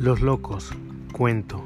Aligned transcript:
Los 0.00 0.20
locos. 0.20 0.70
Cuento. 1.10 1.60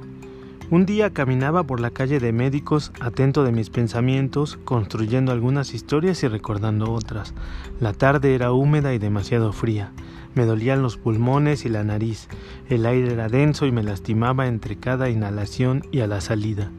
Un 0.70 0.86
día 0.86 1.10
caminaba 1.10 1.64
por 1.64 1.80
la 1.80 1.90
calle 1.90 2.18
de 2.18 2.32
médicos, 2.32 2.90
atento 2.98 3.44
de 3.44 3.52
mis 3.52 3.68
pensamientos, 3.68 4.58
construyendo 4.64 5.32
algunas 5.32 5.74
historias 5.74 6.22
y 6.22 6.28
recordando 6.28 6.92
otras. 6.92 7.34
La 7.78 7.92
tarde 7.92 8.34
era 8.34 8.52
húmeda 8.52 8.94
y 8.94 8.98
demasiado 8.98 9.52
fría. 9.52 9.92
Me 10.34 10.46
dolían 10.46 10.80
los 10.80 10.96
pulmones 10.96 11.66
y 11.66 11.68
la 11.68 11.84
nariz. 11.84 12.28
El 12.70 12.86
aire 12.86 13.12
era 13.12 13.28
denso 13.28 13.66
y 13.66 13.72
me 13.72 13.82
lastimaba 13.82 14.46
entre 14.46 14.76
cada 14.76 15.10
inhalación 15.10 15.82
y 15.92 16.00
a 16.00 16.06
la 16.06 16.22
salida. 16.22 16.70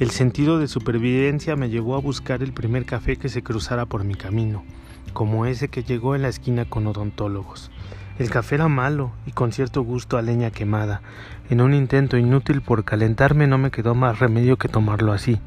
El 0.00 0.10
sentido 0.10 0.58
de 0.58 0.66
supervivencia 0.66 1.56
me 1.56 1.68
llevó 1.68 1.96
a 1.96 2.00
buscar 2.00 2.42
el 2.42 2.54
primer 2.54 2.86
café 2.86 3.16
que 3.16 3.28
se 3.28 3.42
cruzara 3.42 3.84
por 3.84 4.04
mi 4.04 4.14
camino, 4.14 4.64
como 5.12 5.44
ese 5.44 5.68
que 5.68 5.82
llegó 5.82 6.14
en 6.14 6.22
la 6.22 6.28
esquina 6.28 6.64
con 6.64 6.86
odontólogos. 6.86 7.70
El 8.18 8.30
café 8.30 8.54
era 8.54 8.68
malo 8.68 9.12
y 9.26 9.32
con 9.32 9.52
cierto 9.52 9.82
gusto 9.82 10.16
a 10.16 10.22
leña 10.22 10.50
quemada. 10.50 11.02
En 11.50 11.60
un 11.60 11.74
intento 11.74 12.16
inútil 12.16 12.62
por 12.62 12.82
calentarme 12.84 13.46
no 13.46 13.58
me 13.58 13.70
quedó 13.70 13.94
más 13.94 14.20
remedio 14.20 14.56
que 14.56 14.68
tomarlo 14.68 15.12
así. 15.12 15.38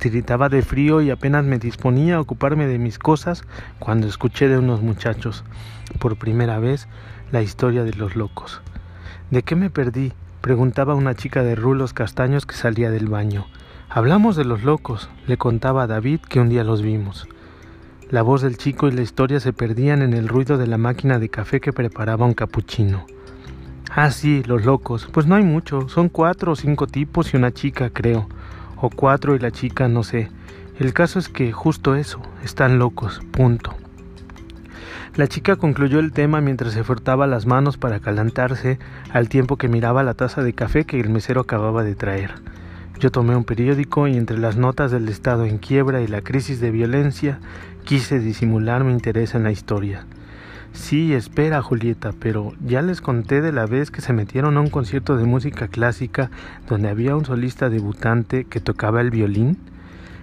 Tiritaba 0.00 0.48
de 0.48 0.62
frío 0.62 1.00
y 1.00 1.10
apenas 1.10 1.44
me 1.44 1.60
disponía 1.60 2.16
a 2.16 2.20
ocuparme 2.20 2.66
de 2.66 2.78
mis 2.78 2.98
cosas 2.98 3.44
cuando 3.78 4.08
escuché 4.08 4.48
de 4.48 4.58
unos 4.58 4.82
muchachos, 4.82 5.44
por 6.00 6.16
primera 6.16 6.58
vez, 6.58 6.88
la 7.30 7.42
historia 7.42 7.84
de 7.84 7.94
los 7.94 8.16
locos. 8.16 8.60
¿De 9.30 9.44
qué 9.44 9.54
me 9.54 9.70
perdí? 9.70 10.12
preguntaba 10.40 10.96
una 10.96 11.14
chica 11.14 11.44
de 11.44 11.54
rulos 11.54 11.92
castaños 11.92 12.44
que 12.44 12.56
salía 12.56 12.90
del 12.90 13.08
baño. 13.08 13.46
Hablamos 13.88 14.34
de 14.34 14.44
los 14.44 14.64
locos, 14.64 15.08
le 15.28 15.36
contaba 15.36 15.84
a 15.84 15.86
David 15.86 16.20
que 16.28 16.40
un 16.40 16.48
día 16.48 16.64
los 16.64 16.82
vimos. 16.82 17.28
La 18.08 18.22
voz 18.22 18.40
del 18.40 18.56
chico 18.56 18.86
y 18.86 18.92
la 18.92 19.02
historia 19.02 19.40
se 19.40 19.52
perdían 19.52 20.00
en 20.00 20.12
el 20.12 20.28
ruido 20.28 20.58
de 20.58 20.68
la 20.68 20.78
máquina 20.78 21.18
de 21.18 21.28
café 21.28 21.60
que 21.60 21.72
preparaba 21.72 22.24
un 22.24 22.34
capuchino. 22.34 23.04
Ah, 23.90 24.12
sí, 24.12 24.44
los 24.46 24.64
locos. 24.64 25.08
Pues 25.10 25.26
no 25.26 25.34
hay 25.34 25.42
mucho. 25.42 25.88
Son 25.88 26.08
cuatro 26.08 26.52
o 26.52 26.56
cinco 26.56 26.86
tipos 26.86 27.34
y 27.34 27.36
una 27.36 27.50
chica, 27.52 27.90
creo. 27.90 28.28
O 28.76 28.90
cuatro 28.90 29.34
y 29.34 29.40
la 29.40 29.50
chica, 29.50 29.88
no 29.88 30.04
sé. 30.04 30.28
El 30.78 30.92
caso 30.92 31.18
es 31.18 31.28
que 31.28 31.50
justo 31.50 31.96
eso, 31.96 32.22
están 32.44 32.78
locos, 32.78 33.22
punto. 33.32 33.74
La 35.16 35.26
chica 35.26 35.56
concluyó 35.56 35.98
el 35.98 36.12
tema 36.12 36.40
mientras 36.40 36.74
se 36.74 36.84
frotaba 36.84 37.26
las 37.26 37.44
manos 37.46 37.76
para 37.76 37.98
calentarse 37.98 38.78
al 39.10 39.28
tiempo 39.28 39.56
que 39.56 39.66
miraba 39.66 40.04
la 40.04 40.14
taza 40.14 40.44
de 40.44 40.52
café 40.52 40.84
que 40.84 41.00
el 41.00 41.08
mesero 41.08 41.40
acababa 41.40 41.82
de 41.82 41.96
traer. 41.96 42.34
Yo 42.98 43.10
tomé 43.10 43.36
un 43.36 43.44
periódico 43.44 44.08
y 44.08 44.16
entre 44.16 44.38
las 44.38 44.56
notas 44.56 44.90
del 44.90 45.08
Estado 45.10 45.44
en 45.44 45.58
quiebra 45.58 46.00
y 46.00 46.06
la 46.06 46.22
crisis 46.22 46.60
de 46.60 46.70
violencia 46.70 47.40
quise 47.84 48.18
disimular 48.20 48.84
mi 48.84 48.92
interés 48.92 49.34
en 49.34 49.42
la 49.42 49.52
historia. 49.52 50.06
Sí, 50.72 51.12
espera, 51.12 51.60
Julieta, 51.60 52.12
pero 52.18 52.54
ya 52.64 52.80
les 52.80 53.02
conté 53.02 53.42
de 53.42 53.52
la 53.52 53.66
vez 53.66 53.90
que 53.90 54.00
se 54.00 54.14
metieron 54.14 54.56
a 54.56 54.60
un 54.60 54.70
concierto 54.70 55.18
de 55.18 55.24
música 55.24 55.68
clásica 55.68 56.30
donde 56.68 56.88
había 56.88 57.16
un 57.16 57.26
solista 57.26 57.68
debutante 57.68 58.44
que 58.44 58.60
tocaba 58.60 59.02
el 59.02 59.10
violín. 59.10 59.58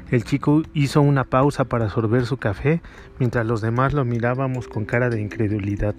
El 0.09 0.23
chico 0.23 0.63
hizo 0.73 1.01
una 1.01 1.25
pausa 1.25 1.65
para 1.65 1.89
sorber 1.89 2.25
su 2.25 2.37
café, 2.37 2.81
mientras 3.19 3.45
los 3.45 3.61
demás 3.61 3.93
lo 3.93 4.03
mirábamos 4.03 4.67
con 4.67 4.85
cara 4.85 5.09
de 5.09 5.21
incredulidad, 5.21 5.95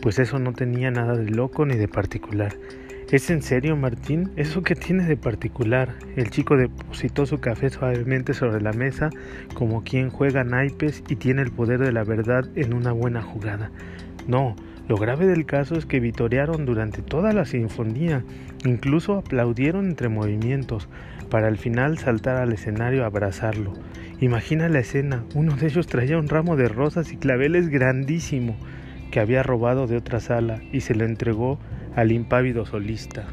pues 0.00 0.18
eso 0.18 0.40
no 0.40 0.52
tenía 0.52 0.90
nada 0.90 1.16
de 1.16 1.30
loco 1.30 1.64
ni 1.64 1.76
de 1.76 1.86
particular. 1.86 2.56
¿Es 3.10 3.28
en 3.28 3.42
serio, 3.42 3.76
Martín? 3.76 4.30
¿Eso 4.36 4.62
qué 4.62 4.74
tiene 4.74 5.04
de 5.04 5.18
particular? 5.18 5.94
El 6.16 6.30
chico 6.30 6.56
depositó 6.56 7.26
su 7.26 7.40
café 7.40 7.68
suavemente 7.68 8.32
sobre 8.32 8.62
la 8.62 8.72
mesa, 8.72 9.10
como 9.54 9.84
quien 9.84 10.08
juega 10.08 10.44
naipes 10.44 11.02
y 11.08 11.16
tiene 11.16 11.42
el 11.42 11.50
poder 11.50 11.80
de 11.80 11.92
la 11.92 12.04
verdad 12.04 12.48
en 12.54 12.72
una 12.72 12.92
buena 12.92 13.20
jugada. 13.20 13.70
No, 14.26 14.56
lo 14.88 14.96
grave 14.96 15.26
del 15.26 15.44
caso 15.44 15.76
es 15.76 15.84
que 15.84 16.00
vitorearon 16.00 16.64
durante 16.64 17.02
toda 17.02 17.32
la 17.32 17.44
sinfonía, 17.44 18.24
incluso 18.64 19.16
aplaudieron 19.16 19.88
entre 19.88 20.08
movimientos, 20.08 20.88
para 21.28 21.48
al 21.48 21.58
final 21.58 21.98
saltar 21.98 22.36
al 22.36 22.52
escenario 22.52 23.04
a 23.04 23.06
abrazarlo. 23.06 23.74
Imagina 24.20 24.68
la 24.68 24.78
escena, 24.78 25.24
uno 25.34 25.56
de 25.56 25.66
ellos 25.66 25.86
traía 25.86 26.18
un 26.18 26.28
ramo 26.28 26.56
de 26.56 26.68
rosas 26.68 27.12
y 27.12 27.16
claveles 27.16 27.68
grandísimo 27.68 28.56
que 29.10 29.20
había 29.20 29.42
robado 29.42 29.86
de 29.86 29.96
otra 29.96 30.20
sala 30.20 30.60
y 30.72 30.80
se 30.80 30.94
lo 30.94 31.04
entregó 31.04 31.58
al 31.94 32.12
impávido 32.12 32.64
solista. 32.66 33.26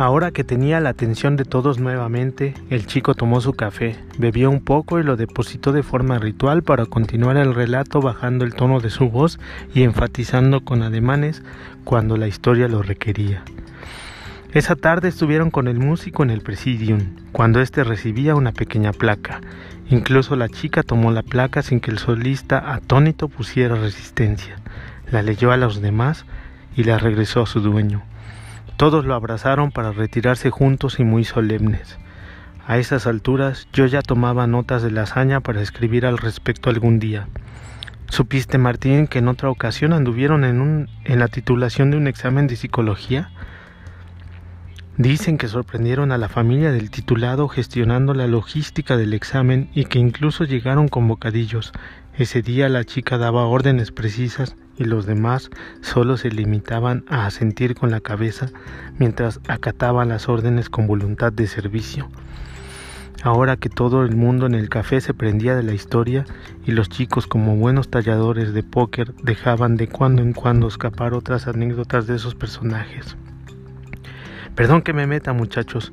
Ahora 0.00 0.30
que 0.30 0.44
tenía 0.44 0.80
la 0.80 0.88
atención 0.88 1.36
de 1.36 1.44
todos 1.44 1.78
nuevamente, 1.78 2.54
el 2.70 2.86
chico 2.86 3.14
tomó 3.14 3.42
su 3.42 3.52
café, 3.52 3.98
bebió 4.16 4.48
un 4.48 4.64
poco 4.64 4.98
y 4.98 5.02
lo 5.02 5.18
depositó 5.18 5.72
de 5.72 5.82
forma 5.82 6.18
ritual 6.18 6.62
para 6.62 6.86
continuar 6.86 7.36
el 7.36 7.54
relato 7.54 8.00
bajando 8.00 8.46
el 8.46 8.54
tono 8.54 8.80
de 8.80 8.88
su 8.88 9.10
voz 9.10 9.38
y 9.74 9.82
enfatizando 9.82 10.62
con 10.62 10.82
ademanes 10.82 11.42
cuando 11.84 12.16
la 12.16 12.28
historia 12.28 12.66
lo 12.66 12.80
requería. 12.80 13.42
Esa 14.54 14.74
tarde 14.74 15.08
estuvieron 15.08 15.50
con 15.50 15.68
el 15.68 15.78
músico 15.78 16.22
en 16.22 16.30
el 16.30 16.40
presidium, 16.40 17.16
cuando 17.32 17.60
éste 17.60 17.84
recibía 17.84 18.34
una 18.34 18.52
pequeña 18.52 18.94
placa. 18.94 19.42
Incluso 19.90 20.34
la 20.34 20.48
chica 20.48 20.82
tomó 20.82 21.10
la 21.10 21.22
placa 21.22 21.60
sin 21.60 21.78
que 21.80 21.90
el 21.90 21.98
solista 21.98 22.72
atónito 22.72 23.28
pusiera 23.28 23.74
resistencia. 23.74 24.56
La 25.12 25.20
leyó 25.20 25.52
a 25.52 25.58
los 25.58 25.82
demás 25.82 26.24
y 26.74 26.84
la 26.84 26.96
regresó 26.96 27.42
a 27.42 27.46
su 27.46 27.60
dueño. 27.60 28.02
Todos 28.80 29.04
lo 29.04 29.14
abrazaron 29.14 29.72
para 29.72 29.92
retirarse 29.92 30.48
juntos 30.48 31.00
y 31.00 31.04
muy 31.04 31.24
solemnes. 31.24 31.98
A 32.66 32.78
esas 32.78 33.06
alturas 33.06 33.68
yo 33.74 33.84
ya 33.84 34.00
tomaba 34.00 34.46
notas 34.46 34.82
de 34.82 34.90
la 34.90 35.02
hazaña 35.02 35.40
para 35.40 35.60
escribir 35.60 36.06
al 36.06 36.16
respecto 36.16 36.70
algún 36.70 36.98
día. 36.98 37.28
¿Supiste, 38.08 38.56
Martín, 38.56 39.06
que 39.06 39.18
en 39.18 39.28
otra 39.28 39.50
ocasión 39.50 39.92
anduvieron 39.92 40.44
en, 40.44 40.62
un, 40.62 40.88
en 41.04 41.18
la 41.18 41.28
titulación 41.28 41.90
de 41.90 41.98
un 41.98 42.06
examen 42.06 42.46
de 42.46 42.56
psicología? 42.56 43.28
Dicen 44.96 45.36
que 45.36 45.48
sorprendieron 45.48 46.10
a 46.10 46.16
la 46.16 46.30
familia 46.30 46.72
del 46.72 46.90
titulado 46.90 47.48
gestionando 47.48 48.14
la 48.14 48.28
logística 48.28 48.96
del 48.96 49.12
examen 49.12 49.68
y 49.74 49.84
que 49.84 49.98
incluso 49.98 50.44
llegaron 50.44 50.88
con 50.88 51.06
bocadillos. 51.06 51.74
Ese 52.16 52.40
día 52.40 52.70
la 52.70 52.84
chica 52.84 53.18
daba 53.18 53.44
órdenes 53.44 53.92
precisas 53.92 54.56
y 54.80 54.84
los 54.84 55.04
demás 55.04 55.50
solo 55.82 56.16
se 56.16 56.30
limitaban 56.30 57.04
a 57.06 57.26
asentir 57.26 57.74
con 57.74 57.90
la 57.90 58.00
cabeza 58.00 58.48
mientras 58.98 59.38
acataban 59.46 60.08
las 60.08 60.28
órdenes 60.28 60.70
con 60.70 60.86
voluntad 60.86 61.32
de 61.32 61.46
servicio. 61.46 62.08
Ahora 63.22 63.58
que 63.58 63.68
todo 63.68 64.02
el 64.02 64.16
mundo 64.16 64.46
en 64.46 64.54
el 64.54 64.70
café 64.70 65.02
se 65.02 65.12
prendía 65.12 65.54
de 65.54 65.62
la 65.62 65.74
historia 65.74 66.24
y 66.64 66.72
los 66.72 66.88
chicos 66.88 67.26
como 67.26 67.56
buenos 67.56 67.90
talladores 67.90 68.54
de 68.54 68.62
póker 68.62 69.14
dejaban 69.22 69.76
de 69.76 69.86
cuando 69.86 70.22
en 70.22 70.32
cuando 70.32 70.66
escapar 70.66 71.12
otras 71.12 71.46
anécdotas 71.46 72.06
de 72.06 72.16
esos 72.16 72.34
personajes. 72.34 73.18
Perdón 74.54 74.80
que 74.80 74.94
me 74.94 75.06
meta 75.06 75.34
muchachos, 75.34 75.92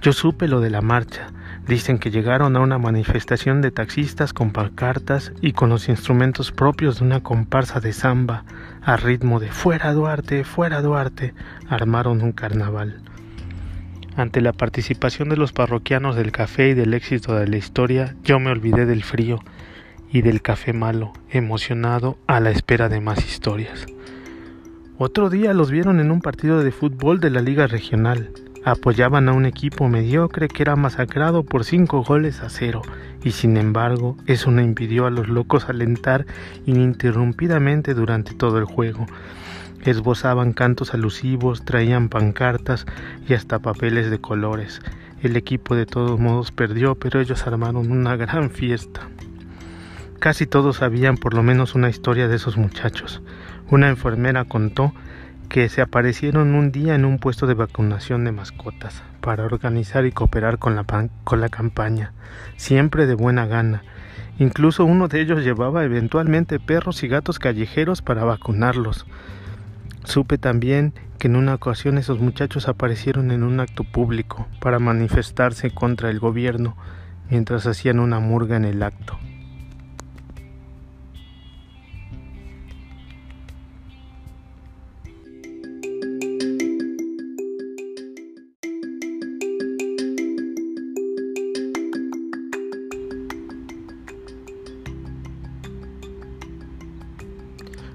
yo 0.00 0.14
supe 0.14 0.48
lo 0.48 0.60
de 0.60 0.70
la 0.70 0.80
marcha, 0.80 1.28
Dicen 1.66 1.98
que 1.98 2.10
llegaron 2.10 2.56
a 2.56 2.60
una 2.60 2.78
manifestación 2.78 3.62
de 3.62 3.70
taxistas 3.70 4.32
con 4.32 4.50
pancartas 4.50 5.32
y 5.40 5.52
con 5.52 5.68
los 5.68 5.88
instrumentos 5.88 6.50
propios 6.50 6.98
de 6.98 7.04
una 7.04 7.22
comparsa 7.22 7.78
de 7.78 7.92
samba, 7.92 8.44
a 8.82 8.96
ritmo 8.96 9.38
de 9.38 9.48
Fuera 9.52 9.92
Duarte, 9.92 10.42
fuera 10.42 10.82
Duarte, 10.82 11.34
armaron 11.68 12.20
un 12.20 12.32
carnaval. 12.32 13.00
Ante 14.16 14.40
la 14.40 14.52
participación 14.52 15.28
de 15.28 15.36
los 15.36 15.52
parroquianos 15.52 16.16
del 16.16 16.32
café 16.32 16.70
y 16.70 16.74
del 16.74 16.94
éxito 16.94 17.34
de 17.34 17.46
la 17.46 17.56
historia, 17.56 18.16
yo 18.24 18.40
me 18.40 18.50
olvidé 18.50 18.84
del 18.84 19.04
frío 19.04 19.38
y 20.12 20.22
del 20.22 20.42
café 20.42 20.72
malo, 20.72 21.12
emocionado 21.30 22.18
a 22.26 22.40
la 22.40 22.50
espera 22.50 22.88
de 22.88 23.00
más 23.00 23.24
historias. 23.24 23.86
Otro 24.98 25.30
día 25.30 25.54
los 25.54 25.70
vieron 25.70 26.00
en 26.00 26.10
un 26.10 26.20
partido 26.20 26.62
de 26.62 26.72
fútbol 26.72 27.20
de 27.20 27.30
la 27.30 27.40
Liga 27.40 27.66
Regional 27.68 28.30
apoyaban 28.64 29.28
a 29.28 29.32
un 29.32 29.46
equipo 29.46 29.88
mediocre 29.88 30.48
que 30.48 30.62
era 30.62 30.76
masacrado 30.76 31.42
por 31.42 31.64
cinco 31.64 32.02
goles 32.02 32.40
a 32.40 32.48
cero, 32.48 32.82
y 33.22 33.32
sin 33.32 33.56
embargo 33.56 34.16
eso 34.26 34.50
no 34.50 34.62
impidió 34.62 35.06
a 35.06 35.10
los 35.10 35.28
locos 35.28 35.68
alentar 35.68 36.26
ininterrumpidamente 36.66 37.94
durante 37.94 38.34
todo 38.34 38.58
el 38.58 38.64
juego. 38.64 39.06
Esbozaban 39.84 40.52
cantos 40.52 40.94
alusivos, 40.94 41.64
traían 41.64 42.08
pancartas 42.08 42.86
y 43.28 43.34
hasta 43.34 43.58
papeles 43.58 44.10
de 44.10 44.20
colores. 44.20 44.80
El 45.22 45.36
equipo 45.36 45.74
de 45.74 45.86
todos 45.86 46.20
modos 46.20 46.52
perdió, 46.52 46.94
pero 46.94 47.20
ellos 47.20 47.46
armaron 47.46 47.90
una 47.90 48.16
gran 48.16 48.50
fiesta. 48.50 49.08
Casi 50.20 50.46
todos 50.46 50.76
sabían 50.76 51.16
por 51.16 51.34
lo 51.34 51.42
menos 51.42 51.74
una 51.74 51.90
historia 51.90 52.28
de 52.28 52.36
esos 52.36 52.56
muchachos. 52.56 53.22
Una 53.70 53.88
enfermera 53.88 54.44
contó 54.44 54.92
que 55.52 55.68
se 55.68 55.82
aparecieron 55.82 56.54
un 56.54 56.72
día 56.72 56.94
en 56.94 57.04
un 57.04 57.18
puesto 57.18 57.46
de 57.46 57.52
vacunación 57.52 58.24
de 58.24 58.32
mascotas 58.32 59.02
para 59.20 59.44
organizar 59.44 60.06
y 60.06 60.10
cooperar 60.10 60.58
con 60.58 60.76
la, 60.76 60.86
con 61.24 61.42
la 61.42 61.50
campaña, 61.50 62.14
siempre 62.56 63.04
de 63.04 63.14
buena 63.14 63.44
gana. 63.44 63.82
Incluso 64.38 64.86
uno 64.86 65.08
de 65.08 65.20
ellos 65.20 65.44
llevaba 65.44 65.84
eventualmente 65.84 66.58
perros 66.58 67.02
y 67.02 67.08
gatos 67.08 67.38
callejeros 67.38 68.00
para 68.00 68.24
vacunarlos. 68.24 69.04
Supe 70.04 70.38
también 70.38 70.94
que 71.18 71.28
en 71.28 71.36
una 71.36 71.56
ocasión 71.56 71.98
esos 71.98 72.18
muchachos 72.18 72.66
aparecieron 72.66 73.30
en 73.30 73.42
un 73.42 73.60
acto 73.60 73.84
público 73.84 74.48
para 74.58 74.78
manifestarse 74.78 75.70
contra 75.70 76.08
el 76.08 76.18
gobierno 76.18 76.78
mientras 77.28 77.66
hacían 77.66 77.98
una 77.98 78.20
murga 78.20 78.56
en 78.56 78.64
el 78.64 78.82
acto. 78.82 79.18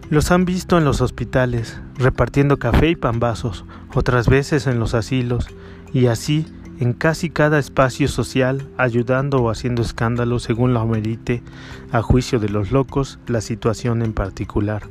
Los 0.09 0.31
han 0.31 0.45
visto 0.45 0.77
en 0.77 0.85
los 0.85 1.01
hospitales, 1.01 1.81
repartiendo 1.97 2.57
café 2.57 2.89
y 2.89 2.95
pambazos, 2.95 3.65
otras 3.93 4.29
veces 4.29 4.65
en 4.65 4.79
los 4.79 4.93
asilos, 4.93 5.47
y 5.91 6.05
así 6.05 6.45
en 6.79 6.93
casi 6.93 7.29
cada 7.29 7.59
espacio 7.59 8.07
social, 8.07 8.69
ayudando 8.77 9.39
o 9.39 9.49
haciendo 9.49 9.81
escándalo 9.81 10.39
según 10.39 10.73
lo 10.73 10.79
amerite, 10.79 11.43
a 11.91 12.01
juicio 12.01 12.39
de 12.39 12.47
los 12.47 12.71
locos, 12.71 13.19
la 13.27 13.41
situación 13.41 14.01
en 14.01 14.13
particular. 14.13 14.83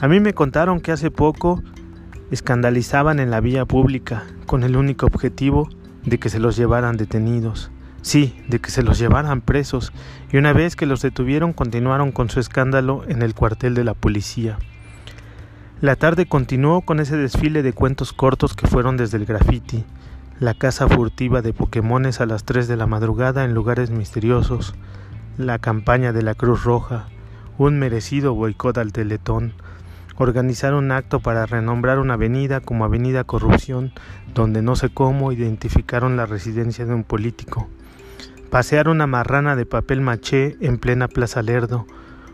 A 0.00 0.08
mí 0.08 0.18
me 0.18 0.34
contaron 0.34 0.80
que 0.80 0.90
hace 0.90 1.12
poco 1.12 1.62
escandalizaban 2.32 3.20
en 3.20 3.30
la 3.30 3.40
vía 3.40 3.64
pública, 3.64 4.24
con 4.46 4.64
el 4.64 4.76
único 4.76 5.06
objetivo 5.06 5.68
de 6.04 6.18
que 6.18 6.30
se 6.30 6.40
los 6.40 6.56
llevaran 6.56 6.96
detenidos. 6.96 7.70
Sí, 8.02 8.40
de 8.48 8.60
que 8.60 8.70
se 8.70 8.82
los 8.82 8.98
llevaran 8.98 9.40
presos, 9.40 9.92
y 10.32 10.36
una 10.36 10.52
vez 10.52 10.76
que 10.76 10.86
los 10.86 11.02
detuvieron 11.02 11.52
continuaron 11.52 12.12
con 12.12 12.30
su 12.30 12.40
escándalo 12.40 13.04
en 13.08 13.22
el 13.22 13.34
cuartel 13.34 13.74
de 13.74 13.84
la 13.84 13.94
policía. 13.94 14.58
La 15.80 15.96
tarde 15.96 16.26
continuó 16.26 16.80
con 16.80 17.00
ese 17.00 17.16
desfile 17.16 17.62
de 17.62 17.72
cuentos 17.72 18.12
cortos 18.12 18.54
que 18.54 18.66
fueron 18.66 18.96
desde 18.96 19.18
el 19.18 19.26
graffiti, 19.26 19.84
la 20.40 20.54
casa 20.54 20.88
furtiva 20.88 21.42
de 21.42 21.52
Pokémones 21.52 22.20
a 22.20 22.26
las 22.26 22.44
3 22.44 22.68
de 22.68 22.76
la 22.76 22.86
madrugada 22.86 23.44
en 23.44 23.54
lugares 23.54 23.90
misteriosos, 23.90 24.74
la 25.36 25.58
campaña 25.58 26.12
de 26.12 26.22
la 26.22 26.34
Cruz 26.34 26.64
Roja, 26.64 27.08
un 27.58 27.78
merecido 27.78 28.34
boicot 28.34 28.78
al 28.78 28.92
Teletón, 28.92 29.52
organizar 30.16 30.74
un 30.74 30.92
acto 30.92 31.20
para 31.20 31.46
renombrar 31.46 31.98
una 31.98 32.14
avenida 32.14 32.60
como 32.60 32.84
Avenida 32.84 33.24
Corrupción, 33.24 33.92
donde 34.34 34.62
no 34.62 34.76
sé 34.76 34.88
cómo 34.88 35.32
identificaron 35.32 36.16
la 36.16 36.26
residencia 36.26 36.86
de 36.86 36.94
un 36.94 37.04
político, 37.04 37.68
pasear 38.50 38.88
una 38.88 39.06
marrana 39.06 39.56
de 39.56 39.66
papel 39.66 40.00
maché 40.00 40.56
en 40.60 40.78
plena 40.78 41.08
Plaza 41.08 41.42
Lerdo, 41.42 41.86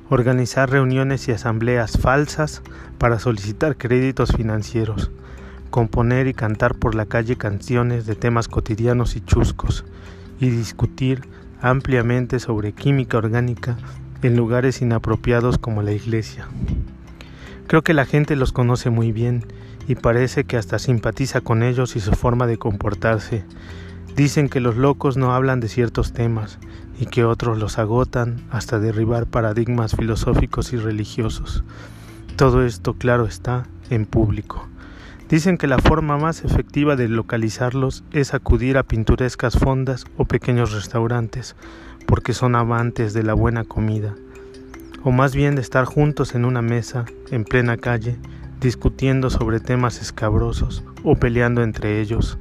organizar 0.08 0.70
reuniones 0.70 1.26
y 1.28 1.32
asambleas 1.32 1.98
falsas 1.98 2.62
para 2.98 3.18
solicitar 3.18 3.76
créditos 3.76 4.32
financieros, 4.32 5.10
componer 5.70 6.26
y 6.26 6.34
cantar 6.34 6.74
por 6.74 6.94
la 6.94 7.06
calle 7.06 7.36
canciones 7.36 8.06
de 8.06 8.14
temas 8.14 8.48
cotidianos 8.48 9.16
y 9.16 9.20
chuscos, 9.22 9.84
y 10.38 10.50
discutir 10.50 11.22
ampliamente 11.60 12.40
sobre 12.40 12.72
química 12.72 13.16
orgánica 13.18 13.76
en 14.22 14.36
lugares 14.36 14.82
inapropiados 14.82 15.58
como 15.58 15.82
la 15.82 15.92
iglesia. 15.92 16.46
Creo 17.66 17.82
que 17.82 17.94
la 17.94 18.04
gente 18.04 18.36
los 18.36 18.52
conoce 18.52 18.90
muy 18.90 19.12
bien 19.12 19.46
y 19.88 19.94
parece 19.94 20.44
que 20.44 20.56
hasta 20.56 20.78
simpatiza 20.78 21.40
con 21.40 21.62
ellos 21.62 21.96
y 21.96 22.00
su 22.00 22.12
forma 22.12 22.46
de 22.46 22.58
comportarse, 22.58 23.44
Dicen 24.16 24.48
que 24.48 24.60
los 24.60 24.76
locos 24.76 25.16
no 25.16 25.34
hablan 25.34 25.60
de 25.60 25.68
ciertos 25.68 26.12
temas 26.12 26.58
y 27.00 27.06
que 27.06 27.24
otros 27.24 27.58
los 27.58 27.78
agotan 27.78 28.42
hasta 28.50 28.78
derribar 28.78 29.26
paradigmas 29.26 29.96
filosóficos 29.96 30.72
y 30.74 30.76
religiosos. 30.76 31.64
Todo 32.36 32.64
esto, 32.64 32.94
claro 32.94 33.24
está, 33.24 33.66
en 33.88 34.04
público. 34.04 34.68
Dicen 35.30 35.56
que 35.56 35.66
la 35.66 35.78
forma 35.78 36.18
más 36.18 36.44
efectiva 36.44 36.94
de 36.94 37.08
localizarlos 37.08 38.04
es 38.12 38.34
acudir 38.34 38.76
a 38.76 38.82
pintorescas 38.82 39.58
fondas 39.58 40.04
o 40.18 40.26
pequeños 40.26 40.72
restaurantes, 40.72 41.56
porque 42.06 42.34
son 42.34 42.54
amantes 42.54 43.14
de 43.14 43.22
la 43.22 43.32
buena 43.32 43.64
comida, 43.64 44.14
o 45.02 45.10
más 45.10 45.34
bien 45.34 45.54
de 45.54 45.62
estar 45.62 45.86
juntos 45.86 46.34
en 46.34 46.44
una 46.44 46.60
mesa, 46.60 47.06
en 47.30 47.44
plena 47.44 47.78
calle, 47.78 48.18
discutiendo 48.60 49.30
sobre 49.30 49.58
temas 49.58 50.02
escabrosos 50.02 50.84
o 51.02 51.16
peleando 51.16 51.62
entre 51.62 52.02
ellos. 52.02 52.38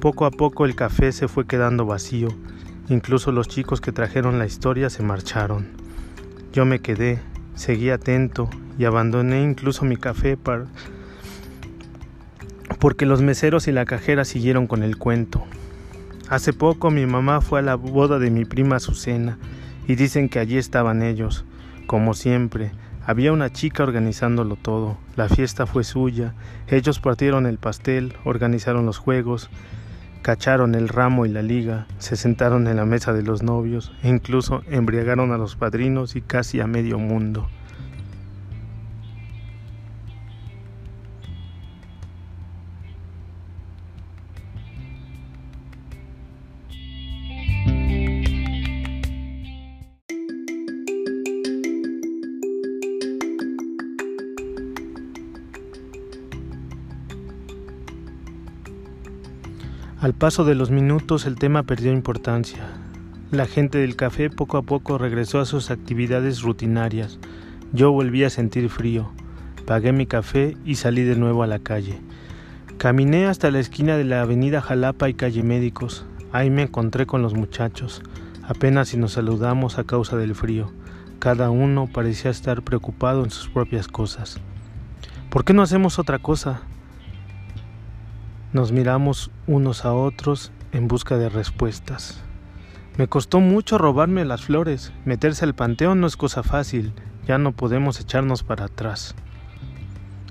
Poco 0.00 0.26
a 0.26 0.30
poco 0.30 0.66
el 0.66 0.74
café 0.74 1.10
se 1.10 1.26
fue 1.26 1.46
quedando 1.46 1.86
vacío, 1.86 2.28
incluso 2.88 3.32
los 3.32 3.48
chicos 3.48 3.80
que 3.80 3.92
trajeron 3.92 4.38
la 4.38 4.46
historia 4.46 4.90
se 4.90 5.02
marcharon. 5.02 5.68
Yo 6.52 6.66
me 6.66 6.80
quedé, 6.80 7.18
seguí 7.54 7.90
atento 7.90 8.48
y 8.78 8.84
abandoné 8.84 9.42
incluso 9.42 9.84
mi 9.84 9.96
café 9.96 10.36
para... 10.36 10.66
porque 12.78 13.06
los 13.06 13.22
meseros 13.22 13.68
y 13.68 13.72
la 13.72 13.86
cajera 13.86 14.24
siguieron 14.24 14.66
con 14.66 14.82
el 14.82 14.98
cuento. 14.98 15.44
Hace 16.28 16.52
poco 16.52 16.90
mi 16.90 17.06
mamá 17.06 17.40
fue 17.40 17.60
a 17.60 17.62
la 17.62 17.74
boda 17.74 18.18
de 18.18 18.30
mi 18.30 18.44
prima 18.44 18.76
Azucena 18.76 19.38
y 19.88 19.94
dicen 19.94 20.28
que 20.28 20.40
allí 20.40 20.58
estaban 20.58 21.02
ellos, 21.02 21.44
como 21.86 22.14
siempre. 22.14 22.72
Había 23.06 23.32
una 23.32 23.52
chica 23.52 23.84
organizándolo 23.84 24.56
todo, 24.56 24.98
la 25.14 25.28
fiesta 25.28 25.64
fue 25.66 25.84
suya, 25.84 26.34
ellos 26.66 26.98
partieron 26.98 27.46
el 27.46 27.56
pastel, 27.58 28.14
organizaron 28.24 28.84
los 28.84 28.98
juegos, 28.98 29.48
cacharon 30.26 30.74
el 30.74 30.88
ramo 30.88 31.24
y 31.24 31.28
la 31.28 31.40
liga, 31.40 31.86
se 32.00 32.16
sentaron 32.16 32.66
en 32.66 32.74
la 32.74 32.84
mesa 32.84 33.12
de 33.12 33.22
los 33.22 33.44
novios 33.44 33.92
e 34.02 34.08
incluso 34.08 34.64
embriagaron 34.68 35.30
a 35.30 35.38
los 35.38 35.54
padrinos 35.54 36.16
y 36.16 36.20
casi 36.20 36.58
a 36.58 36.66
medio 36.66 36.98
mundo. 36.98 37.46
Al 60.06 60.14
paso 60.14 60.44
de 60.44 60.54
los 60.54 60.70
minutos 60.70 61.26
el 61.26 61.34
tema 61.34 61.64
perdió 61.64 61.92
importancia. 61.92 62.64
La 63.32 63.44
gente 63.44 63.78
del 63.78 63.96
café 63.96 64.30
poco 64.30 64.56
a 64.56 64.62
poco 64.62 64.98
regresó 64.98 65.40
a 65.40 65.46
sus 65.46 65.72
actividades 65.72 66.42
rutinarias. 66.42 67.18
Yo 67.72 67.90
volví 67.90 68.22
a 68.22 68.30
sentir 68.30 68.68
frío. 68.68 69.10
Pagué 69.66 69.90
mi 69.90 70.06
café 70.06 70.56
y 70.64 70.76
salí 70.76 71.02
de 71.02 71.16
nuevo 71.16 71.42
a 71.42 71.48
la 71.48 71.58
calle. 71.58 71.98
Caminé 72.78 73.26
hasta 73.26 73.50
la 73.50 73.58
esquina 73.58 73.96
de 73.96 74.04
la 74.04 74.22
avenida 74.22 74.60
Jalapa 74.60 75.08
y 75.08 75.14
calle 75.14 75.42
Médicos. 75.42 76.06
Ahí 76.30 76.50
me 76.50 76.62
encontré 76.62 77.06
con 77.06 77.20
los 77.20 77.34
muchachos. 77.34 78.00
Apenas 78.44 78.90
si 78.90 78.98
nos 78.98 79.14
saludamos 79.14 79.76
a 79.76 79.82
causa 79.82 80.16
del 80.16 80.36
frío. 80.36 80.70
Cada 81.18 81.50
uno 81.50 81.88
parecía 81.92 82.30
estar 82.30 82.62
preocupado 82.62 83.24
en 83.24 83.30
sus 83.30 83.48
propias 83.48 83.88
cosas. 83.88 84.38
¿Por 85.30 85.44
qué 85.44 85.52
no 85.52 85.62
hacemos 85.62 85.98
otra 85.98 86.20
cosa? 86.20 86.62
Nos 88.56 88.72
miramos 88.72 89.30
unos 89.46 89.84
a 89.84 89.92
otros 89.92 90.50
en 90.72 90.88
busca 90.88 91.18
de 91.18 91.28
respuestas. 91.28 92.22
Me 92.96 93.06
costó 93.06 93.38
mucho 93.38 93.76
robarme 93.76 94.24
las 94.24 94.46
flores. 94.46 94.94
Meterse 95.04 95.44
al 95.44 95.54
panteón 95.54 96.00
no 96.00 96.06
es 96.06 96.16
cosa 96.16 96.42
fácil. 96.42 96.94
Ya 97.26 97.36
no 97.36 97.52
podemos 97.52 98.00
echarnos 98.00 98.44
para 98.44 98.64
atrás. 98.64 99.14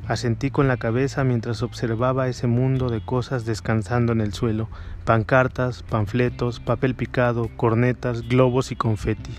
Asentí 0.07 0.49
con 0.49 0.67
la 0.67 0.77
cabeza 0.77 1.23
mientras 1.23 1.61
observaba 1.61 2.27
ese 2.27 2.47
mundo 2.47 2.89
de 2.89 3.05
cosas 3.05 3.45
descansando 3.45 4.11
en 4.11 4.21
el 4.21 4.33
suelo. 4.33 4.69
Pancartas, 5.03 5.83
panfletos, 5.83 6.59
papel 6.59 6.95
picado, 6.95 7.51
cornetas, 7.55 8.27
globos 8.27 8.71
y 8.71 8.75
confeti. 8.75 9.33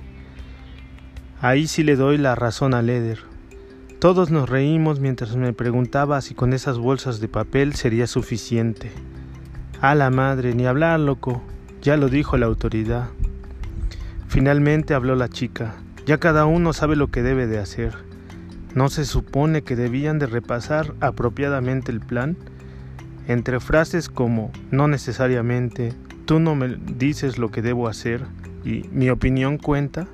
Ahí 1.40 1.66
sí 1.66 1.82
le 1.82 1.96
doy 1.96 2.18
la 2.18 2.36
razón 2.36 2.72
a 2.72 2.82
Leder. 2.82 3.18
Todos 3.98 4.30
nos 4.30 4.50
reímos 4.50 5.00
mientras 5.00 5.36
me 5.36 5.54
preguntaba 5.54 6.20
si 6.20 6.34
con 6.34 6.52
esas 6.52 6.76
bolsas 6.76 7.18
de 7.18 7.28
papel 7.28 7.74
sería 7.74 8.06
suficiente. 8.06 8.92
A 9.80 9.94
la 9.94 10.10
madre, 10.10 10.54
ni 10.54 10.66
hablar, 10.66 11.00
loco. 11.00 11.42
Ya 11.80 11.96
lo 11.96 12.10
dijo 12.10 12.36
la 12.36 12.44
autoridad. 12.44 13.08
Finalmente 14.28 14.92
habló 14.92 15.16
la 15.16 15.30
chica. 15.30 15.76
Ya 16.04 16.18
cada 16.18 16.44
uno 16.44 16.74
sabe 16.74 16.94
lo 16.94 17.08
que 17.08 17.22
debe 17.22 17.46
de 17.46 17.58
hacer. 17.58 17.94
¿No 18.74 18.90
se 18.90 19.06
supone 19.06 19.62
que 19.62 19.76
debían 19.76 20.18
de 20.18 20.26
repasar 20.26 20.92
apropiadamente 21.00 21.90
el 21.90 22.00
plan? 22.00 22.36
Entre 23.28 23.60
frases 23.60 24.10
como 24.10 24.52
no 24.70 24.88
necesariamente, 24.88 25.94
tú 26.26 26.38
no 26.38 26.54
me 26.54 26.76
dices 26.76 27.38
lo 27.38 27.50
que 27.50 27.62
debo 27.62 27.88
hacer 27.88 28.26
y 28.62 28.84
mi 28.92 29.08
opinión 29.08 29.56
cuenta, 29.56 30.06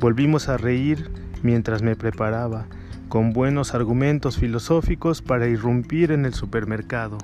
volvimos 0.00 0.48
a 0.48 0.56
reír 0.56 1.12
mientras 1.44 1.80
me 1.82 1.94
preparaba 1.94 2.66
con 3.08 3.32
buenos 3.32 3.74
argumentos 3.74 4.36
filosóficos 4.36 5.22
para 5.22 5.48
irrumpir 5.48 6.12
en 6.12 6.24
el 6.24 6.34
supermercado. 6.34 7.18